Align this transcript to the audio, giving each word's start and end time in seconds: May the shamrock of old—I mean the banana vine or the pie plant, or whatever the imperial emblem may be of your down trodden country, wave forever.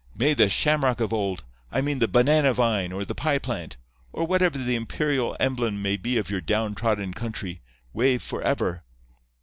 May 0.15 0.33
the 0.33 0.49
shamrock 0.49 0.99
of 0.99 1.13
old—I 1.13 1.81
mean 1.81 1.99
the 1.99 2.07
banana 2.07 2.53
vine 2.55 2.91
or 2.91 3.05
the 3.05 3.13
pie 3.13 3.37
plant, 3.37 3.77
or 4.11 4.25
whatever 4.25 4.57
the 4.57 4.73
imperial 4.75 5.37
emblem 5.39 5.79
may 5.83 5.95
be 5.95 6.17
of 6.17 6.27
your 6.31 6.41
down 6.41 6.73
trodden 6.73 7.13
country, 7.13 7.61
wave 7.93 8.23
forever. 8.23 8.83